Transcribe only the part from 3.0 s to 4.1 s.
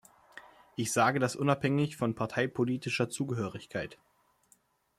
Zugehörigkeit.